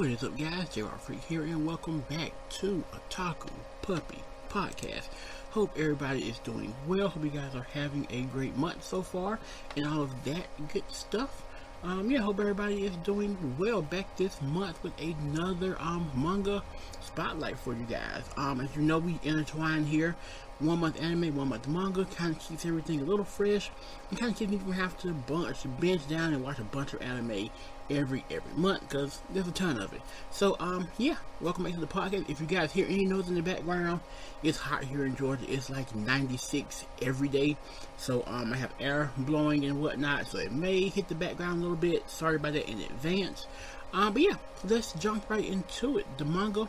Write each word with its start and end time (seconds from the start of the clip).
What 0.00 0.08
is 0.08 0.24
up, 0.24 0.38
guys? 0.38 0.66
J-Rock 0.70 0.98
Freak 0.98 1.22
here, 1.24 1.42
and 1.42 1.66
welcome 1.66 2.02
back 2.08 2.32
to 2.60 2.82
Otaku 2.90 3.50
Puppy 3.82 4.16
Podcast. 4.48 5.08
Hope 5.50 5.76
everybody 5.76 6.22
is 6.22 6.38
doing 6.38 6.72
well. 6.86 7.08
Hope 7.08 7.22
you 7.22 7.28
guys 7.28 7.54
are 7.54 7.66
having 7.74 8.06
a 8.08 8.22
great 8.22 8.56
month 8.56 8.82
so 8.82 9.02
far, 9.02 9.38
and 9.76 9.86
all 9.86 10.00
of 10.00 10.24
that 10.24 10.46
good 10.72 10.90
stuff. 10.90 11.42
Um, 11.84 12.10
yeah, 12.10 12.20
hope 12.20 12.40
everybody 12.40 12.86
is 12.86 12.96
doing 13.04 13.36
well 13.58 13.82
back 13.82 14.16
this 14.16 14.40
month 14.40 14.82
with 14.82 14.98
another 14.98 15.76
um 15.78 16.10
manga 16.14 16.62
spotlight 17.02 17.58
for 17.58 17.74
you 17.74 17.84
guys. 17.84 18.22
Um, 18.38 18.62
as 18.62 18.74
you 18.74 18.80
know, 18.80 19.00
we 19.00 19.20
intertwine 19.22 19.84
here 19.84 20.16
one 20.60 20.78
month 20.78 21.00
anime, 21.02 21.34
one 21.34 21.48
month 21.48 21.66
manga, 21.66 22.04
kind 22.04 22.36
of 22.36 22.40
keeps 22.40 22.66
everything 22.66 23.00
a 23.00 23.04
little 23.04 23.24
fresh, 23.24 23.70
and 24.10 24.18
kind 24.18 24.32
of 24.32 24.38
keeps 24.38 24.50
me 24.50 24.58
from 24.58 24.72
having 24.72 24.98
to 24.98 25.12
bunch, 25.12 25.58
binge 25.80 26.06
down 26.06 26.34
and 26.34 26.44
watch 26.44 26.58
a 26.58 26.64
bunch 26.64 26.92
of 26.92 27.02
anime 27.02 27.50
every 27.90 28.24
every 28.30 28.52
month 28.54 28.88
because 28.88 29.20
there's 29.30 29.48
a 29.48 29.52
ton 29.52 29.80
of 29.80 29.92
it. 29.92 30.00
So 30.30 30.56
um 30.60 30.88
yeah, 30.98 31.16
welcome 31.40 31.64
back 31.64 31.74
to 31.74 31.80
the 31.80 31.86
podcast. 31.86 32.28
If 32.28 32.40
you 32.40 32.46
guys 32.46 32.72
hear 32.72 32.86
any 32.86 33.04
noise 33.04 33.28
in 33.28 33.34
the 33.34 33.42
background, 33.42 34.00
it's 34.42 34.58
hot 34.58 34.84
here 34.84 35.04
in 35.04 35.16
Georgia. 35.16 35.44
It's 35.48 35.70
like 35.70 35.94
96 35.94 36.84
every 37.02 37.28
day. 37.28 37.56
So 37.96 38.22
um 38.26 38.52
I 38.52 38.56
have 38.56 38.72
air 38.78 39.10
blowing 39.16 39.64
and 39.64 39.80
whatnot, 39.80 40.28
so 40.28 40.38
it 40.38 40.52
may 40.52 40.88
hit 40.88 41.08
the 41.08 41.14
background 41.14 41.58
a 41.58 41.62
little 41.62 41.76
bit. 41.76 42.08
Sorry 42.08 42.36
about 42.36 42.52
that 42.52 42.70
in 42.70 42.80
advance. 42.80 43.46
Um 43.92 44.12
but 44.12 44.22
yeah, 44.22 44.36
let's 44.64 44.92
jump 44.92 45.28
right 45.28 45.44
into 45.44 45.98
it. 45.98 46.06
The 46.18 46.24
manga. 46.24 46.68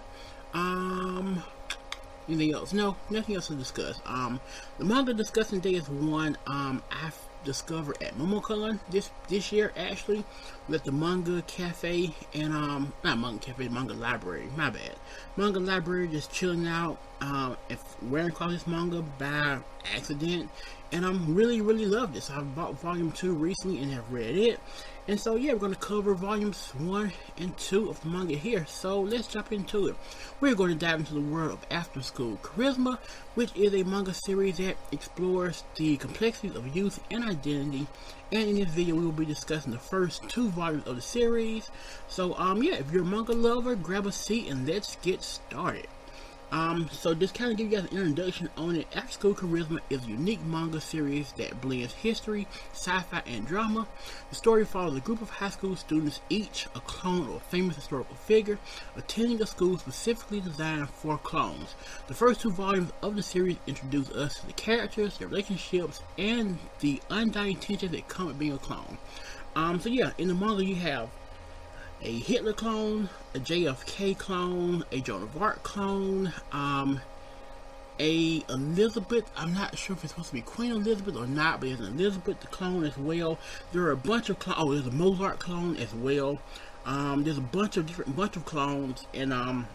Um 0.54 1.44
anything 2.28 2.54
else? 2.54 2.74
No, 2.74 2.96
nothing 3.10 3.36
else 3.36 3.48
to 3.48 3.56
discuss. 3.56 4.00
Um 4.06 4.40
the 4.78 4.86
manga 4.86 5.14
discussing 5.14 5.60
day 5.60 5.76
is 5.76 5.90
one 5.90 6.38
um 6.48 6.84
I've 6.92 7.18
discovered 7.44 8.02
at 8.02 8.18
MomoCon 8.18 8.80
this 8.90 9.10
this 9.28 9.52
year 9.52 9.72
actually 9.76 10.24
with 10.68 10.84
the 10.84 10.92
manga 10.92 11.42
cafe 11.44 12.14
and 12.34 12.54
um 12.54 12.94
not 13.04 13.18
manga 13.18 13.40
cafe 13.40 13.68
manga 13.68 13.94
library 13.94 14.48
my 14.56 14.70
bad 14.70 14.96
manga 15.38 15.60
library 15.60 16.08
just 16.08 16.32
chilling 16.32 16.68
out 16.68 17.00
um 17.20 17.58
if 17.70 17.82
wearing 18.04 18.30
across 18.30 18.52
this 18.52 18.68
manga 18.68 19.02
by 19.18 19.60
accident 19.96 20.50
and 20.92 21.06
I'm 21.06 21.34
really 21.34 21.62
really 21.62 21.86
love 21.86 22.14
this 22.14 22.30
I've 22.30 22.54
bought 22.56 22.80
volume 22.80 23.12
2 23.12 23.34
recently 23.34 23.80
and 23.82 23.92
have 23.92 24.12
read 24.12 24.36
it 24.38 24.60
and 25.12 25.20
so 25.20 25.36
yeah, 25.36 25.52
we're 25.52 25.60
going 25.60 25.74
to 25.74 25.78
cover 25.78 26.14
volumes 26.14 26.70
1 26.78 27.12
and 27.40 27.58
2 27.58 27.90
of 27.90 28.06
manga 28.06 28.36
here. 28.36 28.66
So 28.66 29.02
let's 29.02 29.28
jump 29.28 29.52
into 29.52 29.88
it. 29.88 29.98
We're 30.40 30.56
going 30.56 30.72
to 30.72 30.86
dive 30.86 31.00
into 31.00 31.16
the 31.16 31.20
world 31.20 31.52
of 31.52 31.66
After 31.70 32.02
School 32.02 32.40
Charisma, 32.42 32.98
which 33.36 33.54
is 33.54 33.74
a 33.74 33.84
manga 33.84 34.14
series 34.14 34.60
that 34.60 34.78
explores 34.94 35.66
the 35.76 35.98
complexities 35.98 36.56
of 36.56 36.74
youth 36.74 37.04
and 37.12 37.26
identity. 37.26 37.88
And 38.32 38.52
in 38.52 38.56
this 38.56 38.70
video, 38.70 38.96
we 38.96 39.04
will 39.04 39.12
be 39.12 39.26
discussing 39.26 39.74
the 39.74 39.80
first 39.80 40.30
two 40.30 40.48
volumes 40.48 40.88
of 40.88 40.96
the 40.96 41.02
series. 41.02 41.70
So 42.08 42.34
um 42.38 42.64
yeah, 42.64 42.76
if 42.76 42.90
you're 42.90 43.04
a 43.04 43.06
manga 43.06 43.34
lover, 43.34 43.76
grab 43.76 44.06
a 44.06 44.14
seat 44.14 44.48
and 44.48 44.66
let's 44.66 44.96
get 44.96 45.24
started. 45.24 45.88
Um, 46.52 46.90
so 46.92 47.14
just 47.14 47.34
kind 47.34 47.52
of 47.52 47.58
give 47.58 47.72
you 47.72 47.78
guys 47.78 47.90
an 47.92 47.98
introduction 47.98 48.50
on 48.58 48.76
it. 48.76 48.88
After 48.94 49.14
School 49.14 49.34
Charisma 49.34 49.80
is 49.90 50.04
a 50.04 50.10
unique 50.10 50.44
manga 50.44 50.82
series 50.82 51.32
that 51.34 51.62
blends 51.62 51.94
history, 51.94 52.46
sci-fi, 52.74 53.22
and 53.26 53.48
drama. 53.48 53.88
The 54.30 54.36
story 54.36 54.66
follows 54.66 54.98
a 54.98 55.00
group 55.00 55.22
of 55.22 55.30
high 55.30 55.50
school 55.50 55.78
students, 55.78 56.20
each 56.30 56.68
a 56.76 56.82
clone 56.82 57.22
of 57.22 57.36
a 57.36 57.40
famous 57.40 57.78
historical 57.78 58.16
figure, 58.16 58.60
attending 58.98 59.42
a 59.42 59.46
school 59.46 59.78
specifically 59.78 60.42
designed 60.42 60.90
for 60.90 61.18
clones. 61.18 61.76
The 62.08 62.14
first 62.14 62.42
two 62.42 62.52
volumes 62.52 62.92
of 63.02 63.16
the 63.16 63.24
series 63.24 63.58
introduce 63.66 64.10
us 64.12 64.42
to 64.42 64.48
the 64.48 64.54
characters, 64.54 65.18
their 65.18 65.30
relationships, 65.30 66.02
and 66.18 66.58
the 66.82 67.02
undying 67.10 67.58
tension 67.58 67.94
that 67.94 68.10
come 68.10 68.28
with 68.28 68.40
being 68.40 68.54
a 68.54 68.58
clone. 68.58 68.98
Um, 69.56 69.80
so 69.80 69.88
yeah, 69.88 70.12
in 70.18 70.28
the 70.28 70.36
manga 70.36 70.66
you 70.66 70.76
have 70.76 71.10
a 72.04 72.20
Hitler 72.20 72.54
clone, 72.54 73.10
a 73.36 73.40
JFK 73.40 74.18
clone, 74.18 74.84
a 74.92 75.00
Joan 75.02 75.24
of 75.24 75.42
Arc 75.42 75.62
clone, 75.64 76.34
um, 76.52 77.00
a 78.00 78.44
Elizabeth. 78.50 79.30
I'm 79.38 79.54
not 79.54 79.78
sure 79.78 79.96
if 79.96 80.04
it's 80.04 80.14
supposed 80.14 80.30
to 80.30 80.34
be 80.34 80.42
Queen 80.42 80.72
Elizabeth 80.72 81.16
or 81.16 81.28
not, 81.28 81.60
but 81.60 81.70
there's 81.70 81.80
an 81.80 82.00
Elizabeth 82.00 82.40
the 82.40 82.48
clone 82.48 82.84
as 82.84 82.98
well. 82.98 83.38
There 83.72 83.84
are 83.84 83.92
a 83.92 83.98
bunch 83.98 84.30
of 84.30 84.40
clones. 84.40 84.58
Oh, 84.60 84.74
there's 84.74 84.88
a 84.88 84.92
Mozart 84.92 85.40
clone 85.40 85.78
as 85.78 85.94
well. 85.94 86.40
Um, 86.86 87.24
there's 87.24 87.38
a 87.38 87.42
bunch 87.42 87.78
of 87.78 87.86
different 87.86 88.16
bunch 88.16 88.36
of 88.36 88.46
clones, 88.46 89.06
and 89.14 89.32
um, 89.32 89.68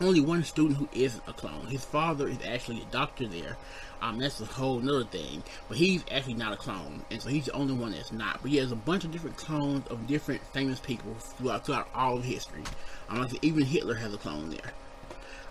only 0.00 0.20
one 0.20 0.44
student 0.44 0.78
who 0.78 0.88
isn't 0.92 1.22
a 1.26 1.32
clone. 1.32 1.66
His 1.66 1.84
father 1.84 2.28
is 2.28 2.38
actually 2.46 2.82
a 2.82 2.92
doctor 2.92 3.26
there. 3.26 3.56
Um, 4.02 4.18
that's 4.18 4.40
a 4.40 4.44
whole 4.44 4.80
nother 4.80 5.04
thing. 5.04 5.42
But 5.68 5.78
he's 5.78 6.04
actually 6.10 6.34
not 6.34 6.52
a 6.52 6.56
clone, 6.56 7.04
and 7.10 7.20
so 7.20 7.28
he's 7.28 7.46
the 7.46 7.52
only 7.52 7.74
one 7.74 7.92
that's 7.92 8.12
not. 8.12 8.40
But 8.42 8.50
yeah, 8.50 8.60
there's 8.60 8.72
a 8.72 8.76
bunch 8.76 9.04
of 9.04 9.10
different 9.10 9.36
clones 9.36 9.86
of 9.88 10.06
different 10.06 10.42
famous 10.52 10.80
people 10.80 11.14
throughout, 11.14 11.66
throughout 11.66 11.88
all 11.94 12.18
of 12.18 12.24
history. 12.24 12.62
Um, 13.08 13.22
like 13.22 13.42
even 13.42 13.64
Hitler 13.64 13.94
has 13.94 14.12
a 14.12 14.18
clone 14.18 14.50
there. 14.50 14.72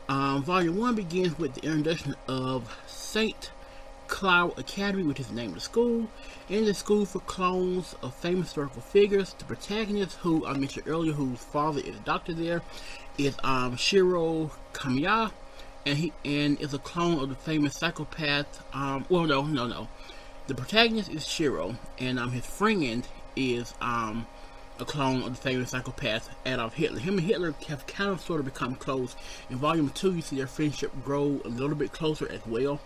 Um, 0.07 0.43
volume 0.43 0.77
one 0.77 0.95
begins 0.95 1.37
with 1.39 1.55
the 1.55 1.65
introduction 1.65 2.15
of 2.27 2.71
Saint 2.85 3.51
Cloud 4.15 4.57
Academy, 4.57 5.03
which 5.03 5.19
is 5.19 5.27
the 5.27 5.35
name 5.35 5.49
of 5.49 5.55
the 5.55 5.59
school, 5.59 6.07
and 6.49 6.65
the 6.65 6.73
school 6.73 7.05
for 7.05 7.19
clones 7.19 7.95
of 8.01 8.15
famous 8.15 8.47
historical 8.47 8.81
figures. 8.81 9.35
The 9.37 9.43
protagonist, 9.43 10.15
who 10.19 10.47
I 10.47 10.53
mentioned 10.53 10.87
earlier, 10.87 11.11
whose 11.11 11.39
father 11.39 11.81
is 11.81 11.97
a 11.97 11.99
doctor 12.05 12.33
there, 12.33 12.61
is 13.17 13.35
um, 13.43 13.75
Shiro 13.75 14.51
Kamiya, 14.71 15.33
and 15.85 15.97
he 15.97 16.13
and 16.23 16.61
is 16.61 16.73
a 16.73 16.79
clone 16.79 17.19
of 17.19 17.27
the 17.27 17.35
famous 17.35 17.75
psychopath. 17.75 18.63
Um, 18.73 19.05
well, 19.09 19.25
no, 19.25 19.41
no, 19.41 19.67
no. 19.67 19.89
The 20.47 20.55
protagonist 20.55 21.11
is 21.11 21.27
Shiro, 21.27 21.75
and 21.99 22.17
um, 22.17 22.31
his 22.31 22.45
friend 22.45 23.05
is 23.35 23.73
um, 23.81 24.27
a 24.79 24.85
clone 24.85 25.23
of 25.23 25.35
the 25.35 25.41
famous 25.41 25.71
psychopath 25.71 26.29
Adolf 26.45 26.75
Hitler. 26.75 26.99
Him 26.99 27.17
and 27.17 27.27
Hitler 27.27 27.53
have 27.67 27.85
kind 27.85 28.11
of 28.11 28.21
sort 28.21 28.39
of 28.39 28.45
become 28.45 28.75
close. 28.75 29.13
In 29.49 29.57
Volume 29.57 29.89
Two, 29.89 30.15
you 30.15 30.21
see 30.21 30.37
their 30.37 30.47
friendship 30.47 30.93
grow 31.03 31.41
a 31.43 31.49
little 31.49 31.75
bit 31.75 31.91
closer 31.91 32.31
as 32.31 32.39
well. 32.45 32.79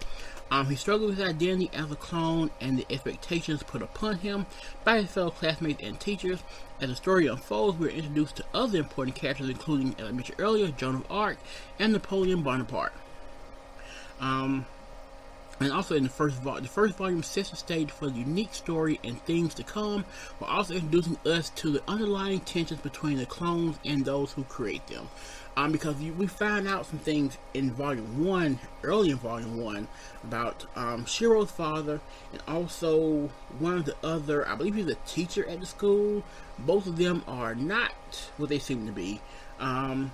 Um, 0.51 0.67
he 0.67 0.75
struggled 0.75 1.09
with 1.09 1.19
his 1.19 1.27
identity 1.27 1.69
as 1.73 1.91
a 1.91 1.95
clone 1.95 2.49
and 2.59 2.77
the 2.77 2.85
expectations 2.89 3.61
put 3.61 3.81
upon 3.81 4.17
him 4.19 4.47
by 4.83 5.01
his 5.01 5.11
fellow 5.11 5.29
classmates 5.29 5.83
and 5.83 5.99
teachers. 5.99 6.39
As 6.81 6.89
the 6.89 6.95
story 6.95 7.27
unfolds, 7.27 7.77
we 7.77 7.87
are 7.87 7.91
introduced 7.91 8.37
to 8.37 8.45
other 8.53 8.79
important 8.79 9.15
characters, 9.15 9.49
including, 9.49 9.95
as 9.99 10.07
I 10.07 10.11
mentioned 10.11 10.39
earlier, 10.39 10.69
Joan 10.69 10.95
of 10.95 11.11
Arc 11.11 11.37
and 11.77 11.93
Napoleon 11.93 12.41
Bonaparte. 12.41 12.93
Um, 14.19 14.65
and 15.59 15.71
also 15.73 15.95
in 15.95 16.03
the 16.03 16.09
first 16.09 16.41
volume, 16.41 16.63
the 16.63 16.69
first 16.69 16.97
volume 16.97 17.23
sets 17.23 17.49
the 17.49 17.55
stage 17.55 17.91
for 17.91 18.09
the 18.09 18.19
unique 18.19 18.53
story 18.53 18.99
and 19.03 19.21
things 19.23 19.53
to 19.55 19.63
come, 19.63 20.05
while 20.37 20.51
also 20.51 20.73
introducing 20.73 21.17
us 21.25 21.49
to 21.51 21.71
the 21.71 21.83
underlying 21.87 22.39
tensions 22.41 22.79
between 22.81 23.17
the 23.17 23.25
clones 23.25 23.77
and 23.83 24.05
those 24.05 24.31
who 24.31 24.43
create 24.45 24.85
them. 24.87 25.09
Um, 25.57 25.73
because 25.73 25.97
we 25.97 26.27
find 26.27 26.69
out 26.69 26.85
some 26.85 26.99
things 26.99 27.37
in 27.53 27.71
volume 27.71 28.23
one, 28.23 28.59
early 28.83 29.09
in 29.09 29.17
volume 29.17 29.61
one, 29.61 29.89
about 30.23 30.65
um, 30.77 31.03
Shiro's 31.05 31.51
father 31.51 31.99
and 32.31 32.41
also 32.47 33.29
one 33.57 33.73
of 33.73 33.85
the 33.85 33.95
other, 34.01 34.47
I 34.47 34.55
believe 34.55 34.75
he's 34.75 34.87
a 34.87 34.95
teacher 35.05 35.45
at 35.49 35.59
the 35.59 35.65
school. 35.65 36.23
Both 36.59 36.87
of 36.87 36.95
them 36.95 37.23
are 37.27 37.55
not 37.55 37.91
what 38.37 38.47
they 38.47 38.59
seem 38.59 38.85
to 38.85 38.93
be. 38.93 39.19
Um, 39.59 40.13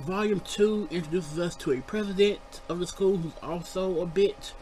volume 0.00 0.40
two 0.40 0.88
introduces 0.90 1.38
us 1.38 1.56
to 1.56 1.72
a 1.72 1.80
president 1.80 2.60
of 2.68 2.78
the 2.78 2.86
school 2.86 3.16
who's 3.16 3.32
also 3.42 4.02
a 4.02 4.06
bit 4.06 4.52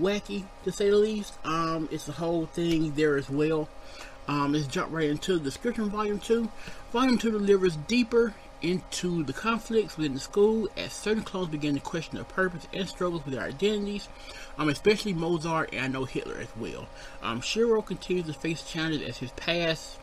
wacky 0.00 0.44
to 0.64 0.72
say 0.72 0.90
the 0.90 0.96
least. 0.96 1.34
Um, 1.44 1.88
it's 1.90 2.06
the 2.06 2.12
whole 2.12 2.46
thing 2.46 2.94
there 2.94 3.16
as 3.16 3.28
well. 3.28 3.68
Um, 4.26 4.52
let's 4.52 4.66
jump 4.66 4.92
right 4.92 5.08
into 5.08 5.38
the 5.38 5.44
description 5.44 5.88
Volume 5.88 6.18
2. 6.18 6.50
Volume 6.92 7.18
2 7.18 7.30
delivers 7.30 7.76
deeper 7.76 8.34
into 8.60 9.22
the 9.24 9.32
conflicts 9.32 9.96
within 9.96 10.14
the 10.14 10.20
school 10.20 10.68
as 10.76 10.92
certain 10.92 11.22
clones 11.22 11.48
begin 11.48 11.74
to 11.74 11.80
question 11.80 12.16
their 12.16 12.24
purpose 12.24 12.66
and 12.72 12.88
struggles 12.88 13.24
with 13.24 13.34
their 13.34 13.44
identities, 13.44 14.08
um, 14.58 14.68
especially 14.68 15.12
Mozart 15.12 15.70
and 15.72 15.80
I 15.80 15.88
know 15.88 16.04
Hitler 16.04 16.38
as 16.40 16.48
well. 16.56 16.88
Um, 17.22 17.40
Shiro 17.40 17.82
continues 17.82 18.26
to 18.26 18.32
face 18.32 18.62
challenges 18.62 19.08
as 19.08 19.18
his 19.18 19.30
past 19.32 19.98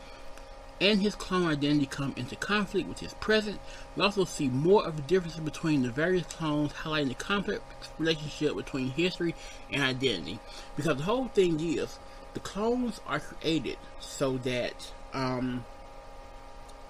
and 0.80 1.00
his 1.00 1.14
clone 1.14 1.48
identity 1.48 1.86
come 1.86 2.12
into 2.16 2.36
conflict 2.36 2.88
with 2.88 2.98
his 2.98 3.14
present. 3.14 3.58
We 3.96 4.02
also 4.02 4.24
see 4.24 4.48
more 4.48 4.86
of 4.86 4.96
the 4.96 5.02
differences 5.02 5.40
between 5.40 5.82
the 5.82 5.90
various 5.90 6.26
clones, 6.26 6.72
highlighting 6.72 7.08
the 7.08 7.14
complex 7.14 7.62
relationship 7.98 8.54
between 8.56 8.90
history 8.90 9.34
and 9.72 9.82
identity. 9.82 10.38
Because 10.76 10.98
the 10.98 11.04
whole 11.04 11.28
thing 11.28 11.58
is, 11.60 11.98
the 12.34 12.40
clones 12.40 13.00
are 13.06 13.20
created 13.20 13.78
so 14.00 14.36
that 14.38 14.92
um, 15.14 15.64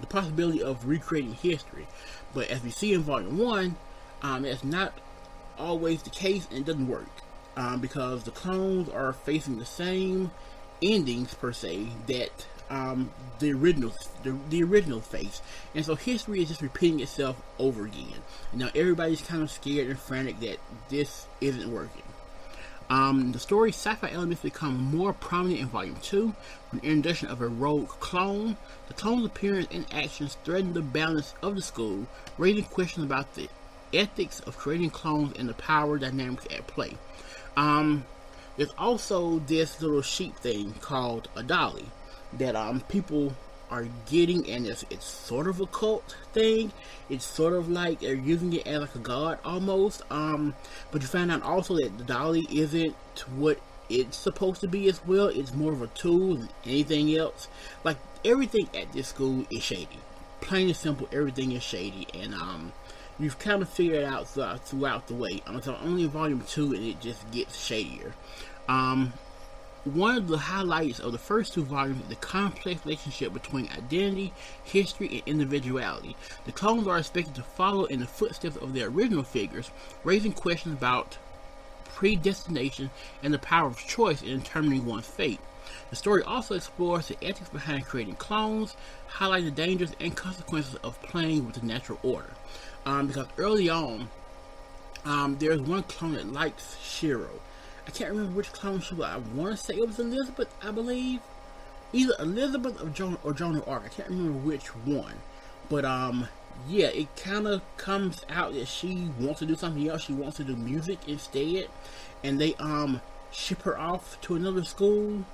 the 0.01 0.07
possibility 0.07 0.63
of 0.63 0.87
recreating 0.87 1.35
history. 1.35 1.87
But 2.35 2.49
as 2.49 2.63
we 2.63 2.71
see 2.71 2.93
in 2.93 3.03
Volume 3.03 3.39
1, 3.39 3.77
um, 4.23 4.43
that's 4.43 4.65
not 4.65 4.93
always 5.59 6.03
the 6.03 6.11
case 6.11 6.47
and 6.51 6.61
it 6.61 6.67
doesn't 6.67 6.89
work. 6.89 7.07
Um, 7.57 7.81
because 7.81 8.25
the 8.25 8.33
clones 8.33 8.89
are 8.91 9.15
facing 9.15 9.59
the 9.59 9.65
same 9.65 10.31
endings, 10.83 11.33
per 11.33 11.53
se, 11.53 11.89
that 12.07 12.47
um, 12.71 13.11
the 13.39 13.53
original 13.53 13.93
the, 14.23 14.37
the 14.51 14.63
original 14.63 15.01
face. 15.01 15.41
And 15.75 15.85
so 15.85 15.95
history 15.95 16.43
is 16.43 16.49
just 16.49 16.63
repeating 16.63 17.01
itself 17.01 17.41
over 17.59 17.87
again. 17.87 18.23
Now 18.53 18.69
everybody's 18.75 19.23
kind 19.23 19.43
of 19.43 19.51
scared 19.51 19.89
and 19.89 19.99
frantic 19.99 20.41
that 20.41 20.59
this 20.89 21.27
isn't 21.41 21.71
working. 21.71 22.03
Um, 22.89 23.33
the 23.33 23.41
story's 23.41 23.75
sci-fi 23.75 24.13
elements 24.13 24.43
become 24.43 24.77
more 24.77 25.13
prominent 25.13 25.61
in 25.61 25.67
Volume 25.67 25.97
2 26.03 26.35
with 26.71 26.81
the 26.81 26.87
introduction 26.87 27.29
of 27.29 27.41
a 27.41 27.49
rogue 27.49 27.89
clone. 27.89 28.57
The 28.87 28.95
clone's 28.95 29.27
appearance 29.27 29.67
and 29.73 29.87
actions 29.93 30.37
threaten 30.45 30.73
the 30.73 30.83
balance 30.83 31.35
of 31.43 31.57
the 31.57 31.63
school, 31.63 32.07
raising 32.39 32.65
questions 32.65 33.05
about 33.05 33.35
the 33.35 33.49
ethics 33.93 34.39
of 34.41 34.57
creating 34.57 34.91
clones 34.91 35.37
and 35.37 35.49
the 35.49 35.55
power 35.55 35.99
dynamics 35.99 36.47
at 36.51 36.67
play. 36.69 36.97
Um, 37.57 38.05
there's 38.57 38.75
also 38.79 39.41
this 39.41 39.83
little 39.83 40.03
sheep 40.03 40.37
thing 40.37 40.75
called 40.75 41.29
a 41.35 41.43
dolly 41.43 41.87
that 42.35 42.57
um 42.57 42.81
people 42.89 43.35
are 43.71 43.87
getting 44.09 44.49
and 44.49 44.67
it's, 44.67 44.85
it's 44.91 45.05
sort 45.05 45.49
of 45.49 45.61
a 45.61 45.67
cult 45.67 46.17
thing. 46.33 46.73
It's 47.11 47.25
sort 47.25 47.53
of 47.53 47.69
like 47.69 48.01
they're 48.01 48.15
using 48.15 48.53
it 48.53 48.67
as 48.67 48.81
like 48.81 48.95
a 48.95 48.99
god 48.99 49.39
almost 49.45 50.03
um 50.11 50.55
but 50.91 51.03
you 51.03 51.09
find 51.09 51.31
out 51.31 51.43
also 51.43 51.77
that 51.77 51.99
the 51.99 52.05
dolly 52.05 52.47
isn't 52.51 52.95
what 53.37 53.59
it's 53.89 54.17
supposed 54.17 54.61
to 54.61 54.69
be 54.69 54.89
as 54.89 55.05
well. 55.07 55.29
It's 55.29 55.55
more 55.55 55.73
of 55.73 55.83
a 55.83 55.87
tool 55.89 56.37
than 56.37 56.49
anything 56.65 57.15
else. 57.17 57.49
Like 57.85 57.99
everything 58.25 58.69
at 58.75 58.93
this 58.93 59.09
school 59.09 59.45
is 59.51 59.63
shady. 59.63 59.99
Plain 60.41 60.69
and 60.69 60.77
simple 60.77 61.09
everything 61.13 61.53
is 61.53 61.63
shady 61.63 62.07
and 62.15 62.35
um 62.35 62.73
you've 63.19 63.39
kind 63.39 63.63
of 63.63 63.69
figured 63.69 64.05
out 64.05 64.29
throughout, 64.29 64.69
throughout 64.69 65.09
the 65.09 65.15
way. 65.15 65.43
Um, 65.47 65.63
so 65.63 65.77
only 65.83 66.05
in 66.05 66.11
volume 66.11 66.45
two 66.47 66.73
and 66.73 66.85
it 66.85 67.01
just 67.01 67.29
gets 67.33 67.59
shadier. 67.59 68.15
Um 68.69 69.13
one 69.87 70.17
of 70.17 70.27
the 70.27 70.37
highlights 70.37 70.99
of 70.99 71.13
the 71.13 71.19
first 71.19 71.55
two 71.55 71.63
volumes 71.63 72.03
is 72.03 72.09
the 72.09 72.17
complex 72.17 72.85
relationship 72.85 73.33
between 73.33 73.69
identity, 73.69 74.33
history, 74.65 75.07
and 75.09 75.23
individuality. 75.27 76.17
The 76.45 76.51
clones 76.51 76.89
are 76.89 76.99
expected 76.99 77.37
to 77.37 77.43
follow 77.43 77.85
in 77.85 78.01
the 78.01 78.07
footsteps 78.07 78.57
of 78.57 78.75
their 78.75 78.89
original 78.89 79.23
figures, 79.23 79.71
raising 80.03 80.33
questions 80.33 80.77
about 80.77 81.19
predestination 81.85 82.91
and 83.23 83.33
the 83.33 83.39
power 83.39 83.69
of 83.69 83.79
choice 83.79 84.23
in 84.23 84.41
determining 84.41 84.87
one's 84.87 85.07
fate. 85.07 85.41
The 85.91 85.97
story 85.97 86.25
also 86.25 86.57
explores 86.57 87.07
the 87.07 87.17
ethics 87.23 87.51
behind 87.51 87.87
creating 87.87 88.17
clones, 88.17 88.77
highlighting 89.09 89.45
the 89.45 89.51
dangers 89.53 89.93
and 90.01 90.17
consequences 90.17 90.75
of 90.83 91.01
playing 91.03 91.47
with 91.47 91.55
the 91.61 91.67
natural 91.67 92.01
order. 92.03 92.35
Um, 92.85 93.07
because 93.07 93.27
early 93.39 93.69
on, 93.69 94.09
um, 95.05 95.37
there's 95.39 95.61
one 95.61 95.85
clone 95.85 96.15
that 96.15 96.33
likes 96.33 96.77
Shiro 96.83 97.31
I 97.87 97.91
can't 97.91 98.11
remember 98.11 98.37
which 98.37 98.53
clone 98.53 98.81
she 98.81 98.95
was. 98.95 99.07
I 99.07 99.19
want 99.19 99.57
to 99.57 99.57
say 99.57 99.75
it 99.75 99.87
was 99.87 99.99
Elizabeth, 99.99 100.53
I 100.63 100.71
believe. 100.71 101.21
Either 101.93 102.15
Elizabeth 102.19 102.83
or 102.83 102.89
Joan 102.89 103.17
or 103.23 103.33
Joan 103.33 103.57
of 103.57 103.69
Arc. 103.69 103.85
I 103.85 103.89
can't 103.89 104.09
remember 104.09 104.39
which 104.39 104.67
one. 104.75 105.15
But 105.69 105.85
um, 105.85 106.29
yeah, 106.69 106.89
it 106.89 107.15
kind 107.17 107.47
of 107.47 107.63
comes 107.77 108.25
out 108.29 108.55
that 108.55 108.67
she 108.67 109.09
wants 109.21 109.39
to 109.41 109.47
do 109.47 109.55
something 109.55 109.89
else. 109.89 110.03
She 110.03 110.13
wants 110.13 110.37
to 110.39 110.45
do 110.45 110.57
music 110.57 110.99
instead, 111.07 111.69
and 112.25 112.41
they 112.41 112.55
um 112.55 113.01
ship 113.33 113.63
her 113.63 113.79
off 113.79 114.21
to 114.23 114.35
another 114.35 114.65
school, 114.65 115.25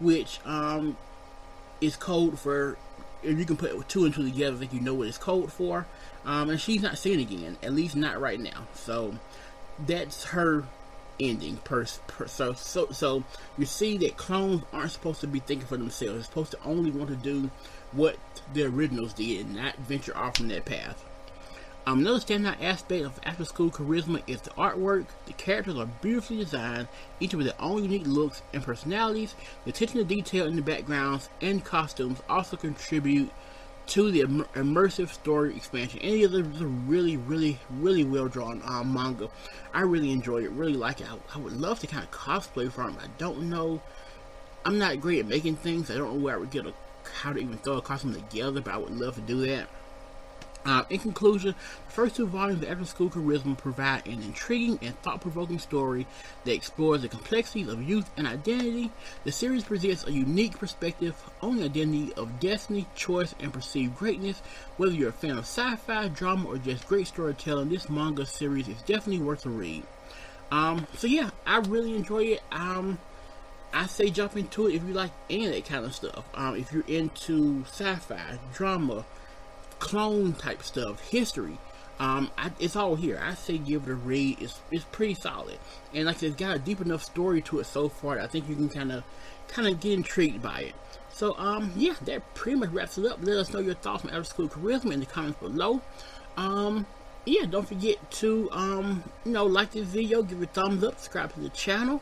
which 0.00 0.40
um 0.44 0.96
is 1.80 1.96
code 1.96 2.38
for. 2.38 2.76
If 3.22 3.38
you 3.38 3.44
can 3.44 3.56
put 3.56 3.88
two 3.88 4.04
and 4.04 4.12
two 4.12 4.24
together, 4.24 4.56
I 4.56 4.58
think 4.58 4.72
you 4.72 4.80
know 4.80 4.94
what 4.94 5.06
it's 5.06 5.16
code 5.16 5.52
for. 5.52 5.86
Um, 6.24 6.50
and 6.50 6.60
she's 6.60 6.82
not 6.82 6.98
seen 6.98 7.20
again, 7.20 7.56
at 7.62 7.72
least 7.72 7.94
not 7.94 8.20
right 8.20 8.38
now. 8.38 8.66
So 8.74 9.14
that's 9.86 10.24
her 10.24 10.64
ending 11.20 11.56
per, 11.58 11.84
per, 12.06 12.26
so 12.26 12.52
so 12.52 12.90
so 12.90 13.22
you 13.58 13.66
see 13.66 13.96
that 13.98 14.16
clones 14.16 14.62
aren't 14.72 14.90
supposed 14.90 15.20
to 15.20 15.26
be 15.26 15.40
thinking 15.40 15.66
for 15.66 15.76
themselves 15.76 16.14
they're 16.14 16.22
supposed 16.24 16.50
to 16.52 16.58
only 16.64 16.90
want 16.90 17.08
to 17.08 17.16
do 17.16 17.50
what 17.92 18.16
the 18.54 18.64
originals 18.64 19.12
did 19.12 19.46
and 19.46 19.56
not 19.56 19.76
venture 19.76 20.16
off 20.16 20.36
from 20.36 20.48
that 20.48 20.64
path 20.64 21.04
um, 21.84 21.98
another 21.98 22.20
standout 22.20 22.62
aspect 22.62 23.04
of 23.04 23.18
after 23.24 23.44
school 23.44 23.68
charisma 23.68 24.22
is 24.28 24.40
the 24.40 24.50
artwork. 24.50 25.06
The 25.26 25.32
characters 25.32 25.76
are 25.76 25.86
beautifully 26.00 26.36
designed, 26.36 26.86
each 27.18 27.34
with 27.34 27.46
their 27.46 27.60
own 27.60 27.82
unique 27.82 28.06
looks 28.06 28.40
and 28.52 28.62
personalities. 28.62 29.34
The 29.64 29.70
attention 29.70 29.98
to 29.98 30.04
detail 30.04 30.46
in 30.46 30.54
the 30.54 30.62
backgrounds 30.62 31.28
and 31.40 31.64
costumes 31.64 32.22
also 32.28 32.56
contribute 32.56 33.32
to 33.88 34.10
the 34.10 34.20
Im 34.20 34.44
immersive 34.54 35.08
story 35.08 35.56
expansion. 35.56 36.00
Any 36.00 36.22
of 36.24 36.32
this 36.32 36.46
is 36.46 36.60
a 36.60 36.66
really, 36.66 37.16
really, 37.16 37.58
really 37.70 38.04
well 38.04 38.28
drawn 38.28 38.62
um, 38.64 38.92
manga. 38.92 39.28
I 39.74 39.80
really 39.82 40.10
enjoy 40.10 40.44
it, 40.44 40.50
really 40.50 40.74
like 40.74 41.00
it. 41.00 41.08
I, 41.10 41.16
I 41.34 41.38
would 41.38 41.52
love 41.52 41.80
to 41.80 41.86
kind 41.86 42.04
of 42.04 42.10
cosplay 42.10 42.70
from 42.70 42.96
it. 42.96 43.02
I 43.02 43.08
don't 43.18 43.50
know. 43.50 43.82
I'm 44.64 44.78
not 44.78 45.00
great 45.00 45.20
at 45.20 45.26
making 45.26 45.56
things. 45.56 45.90
I 45.90 45.96
don't 45.96 46.14
know 46.14 46.20
where 46.20 46.34
I 46.34 46.38
would 46.38 46.50
get 46.50 46.66
a 46.66 46.72
how 47.14 47.32
to 47.32 47.40
even 47.40 47.58
throw 47.58 47.78
a 47.78 47.82
costume 47.82 48.14
together, 48.14 48.60
but 48.60 48.72
I 48.72 48.76
would 48.76 48.92
love 48.92 49.16
to 49.16 49.20
do 49.22 49.44
that. 49.46 49.68
Uh, 50.64 50.84
in 50.90 50.98
conclusion, 51.00 51.54
the 51.86 51.92
first 51.92 52.14
two 52.14 52.26
volumes 52.26 52.62
of 52.62 52.70
After 52.70 52.84
School 52.84 53.10
Charisma 53.10 53.58
provide 53.58 54.06
an 54.06 54.22
intriguing 54.22 54.78
and 54.80 54.96
thought-provoking 55.02 55.58
story 55.58 56.06
that 56.44 56.54
explores 56.54 57.02
the 57.02 57.08
complexities 57.08 57.66
of 57.66 57.82
youth 57.82 58.08
and 58.16 58.28
identity. 58.28 58.92
The 59.24 59.32
series 59.32 59.64
presents 59.64 60.06
a 60.06 60.12
unique 60.12 60.58
perspective 60.58 61.16
on 61.40 61.56
the 61.56 61.64
identity 61.64 62.12
of 62.14 62.38
destiny, 62.38 62.86
choice, 62.94 63.34
and 63.40 63.52
perceived 63.52 63.96
greatness. 63.96 64.40
Whether 64.76 64.92
you're 64.92 65.08
a 65.08 65.12
fan 65.12 65.32
of 65.32 65.46
sci-fi, 65.46 66.08
drama, 66.08 66.48
or 66.48 66.58
just 66.58 66.86
great 66.86 67.08
storytelling, 67.08 67.68
this 67.68 67.88
manga 67.88 68.24
series 68.24 68.68
is 68.68 68.80
definitely 68.82 69.18
worth 69.18 69.44
a 69.46 69.50
read. 69.50 69.82
Um, 70.52 70.86
so 70.96 71.08
yeah, 71.08 71.30
I 71.44 71.58
really 71.58 71.96
enjoy 71.96 72.24
it. 72.24 72.42
Um, 72.52 72.98
I 73.72 73.86
say 73.86 74.10
jump 74.10 74.36
into 74.36 74.68
it 74.68 74.74
if 74.74 74.84
you 74.84 74.92
like 74.92 75.12
any 75.30 75.46
of 75.46 75.52
that 75.52 75.64
kind 75.64 75.84
of 75.84 75.94
stuff. 75.94 76.24
Um, 76.34 76.56
if 76.56 76.72
you're 76.72 76.84
into 76.86 77.64
sci-fi, 77.66 78.38
drama, 78.52 79.04
clone 79.82 80.32
type 80.32 80.62
stuff, 80.62 81.00
history. 81.08 81.58
Um, 81.98 82.30
I, 82.38 82.52
it's 82.60 82.76
all 82.76 82.94
here. 82.94 83.20
I 83.22 83.34
say 83.34 83.58
give 83.58 83.82
it 83.82 83.90
a 83.90 83.94
read. 83.94 84.40
It's 84.40 84.60
it's 84.70 84.84
pretty 84.92 85.14
solid, 85.14 85.58
and 85.92 86.06
like 86.06 86.22
it's 86.22 86.36
got 86.36 86.56
a 86.56 86.58
deep 86.58 86.80
enough 86.80 87.02
story 87.02 87.42
to 87.42 87.58
it 87.58 87.66
so 87.66 87.88
far. 87.88 88.20
I 88.20 88.28
think 88.28 88.48
you 88.48 88.54
can 88.54 88.68
kind 88.68 88.92
of 88.92 89.02
kind 89.48 89.66
of 89.66 89.80
get 89.80 89.92
intrigued 89.92 90.40
by 90.40 90.60
it. 90.60 90.74
So 91.12 91.36
um, 91.36 91.72
yeah, 91.76 91.94
that 92.02 92.32
pretty 92.34 92.58
much 92.58 92.70
wraps 92.70 92.96
it 92.96 93.06
up. 93.06 93.18
Let 93.22 93.36
us 93.36 93.52
know 93.52 93.58
your 93.58 93.74
thoughts 93.74 94.04
on 94.04 94.10
After 94.10 94.24
School 94.24 94.48
Charisma 94.48 94.92
in 94.92 95.00
the 95.00 95.06
comments 95.06 95.40
below. 95.40 95.82
Um, 96.36 96.86
yeah, 97.24 97.44
don't 97.44 97.66
forget 97.66 97.98
to 98.22 98.48
um, 98.52 99.02
you 99.24 99.32
know, 99.32 99.44
like 99.44 99.72
this 99.72 99.86
video, 99.88 100.22
give 100.22 100.40
it 100.40 100.44
a 100.44 100.52
thumbs 100.52 100.84
up, 100.84 100.94
subscribe 100.94 101.34
to 101.34 101.40
the 101.40 101.50
channel, 101.50 102.00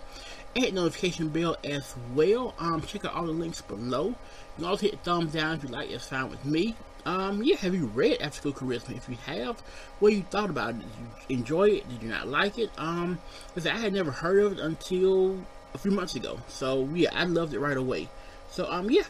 and 0.55 0.65
hit 0.65 0.75
notification 0.75 1.31
bell 1.31 1.57
as 1.65 1.95
well. 2.15 2.55
Um, 2.59 2.83
check 2.83 3.07
out 3.07 3.15
all 3.15 3.25
the 3.25 3.33
links 3.33 3.63
below. 3.63 4.09
You 4.09 4.17
can 4.57 4.65
also 4.67 4.87
hit 4.87 5.01
thumbs 5.01 5.33
down 5.33 5.57
if 5.57 5.63
you 5.63 5.71
like. 5.71 5.91
It's 5.91 6.09
fine 6.09 6.29
with 6.29 6.45
me. 6.45 6.77
Um, 7.05 7.43
yeah, 7.43 7.57
have 7.57 7.75
you 7.75 7.87
read 7.87 8.21
After 8.21 8.39
School 8.39 8.53
Charisma? 8.53 8.97
If 8.97 9.09
you 9.09 9.17
have, 9.27 9.61
what 9.99 10.13
you 10.13 10.23
thought 10.23 10.51
about 10.51 10.71
it? 10.71 10.79
Did 10.79 10.89
you 11.29 11.37
enjoy 11.39 11.69
it? 11.69 11.89
Did 11.89 12.03
you 12.03 12.09
not 12.09 12.29
like 12.29 12.59
it? 12.59 12.71
Um, 12.79 13.19
because 13.49 13.67
I 13.67 13.77
had 13.77 13.93
never 13.93 14.11
heard 14.11 14.43
of 14.43 14.53
it 14.53 14.59
until 14.61 15.39
a 15.75 15.79
few 15.79 15.91
months 15.91 16.15
ago. 16.15 16.39
So 16.49 16.89
yeah, 16.95 17.11
I 17.13 17.25
loved 17.25 17.55
it 17.55 17.61
right 17.61 17.77
away. 17.77 18.09
So 18.51 18.71
um, 18.71 18.91
yeah, 18.91 19.03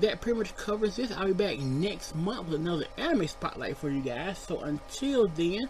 that 0.00 0.20
pretty 0.20 0.38
much 0.38 0.56
covers 0.56 0.96
this. 0.96 1.12
I'll 1.12 1.26
be 1.26 1.32
back 1.32 1.58
next 1.58 2.14
month 2.14 2.48
with 2.48 2.60
another 2.60 2.86
anime 2.96 3.26
spotlight 3.26 3.76
for 3.76 3.90
you 3.90 4.00
guys. 4.00 4.38
So 4.38 4.60
until 4.60 5.28
then, 5.28 5.68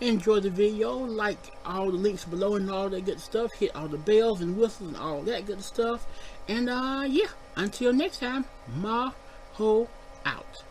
enjoy 0.00 0.40
the 0.40 0.50
video, 0.50 0.92
like 0.96 1.38
all 1.64 1.90
the 1.90 1.96
links 1.96 2.24
below 2.24 2.56
and 2.56 2.70
all 2.70 2.88
that 2.88 3.04
good 3.04 3.20
stuff. 3.20 3.52
Hit 3.52 3.74
all 3.74 3.88
the 3.88 3.98
bells 3.98 4.40
and 4.40 4.56
whistles 4.56 4.90
and 4.90 4.96
all 4.96 5.22
that 5.22 5.46
good 5.46 5.62
stuff. 5.62 6.06
And 6.48 6.68
uh, 6.68 7.04
yeah, 7.08 7.28
until 7.56 7.92
next 7.92 8.20
time, 8.20 8.44
ma 8.76 9.12
ho 9.52 9.88
out. 10.24 10.62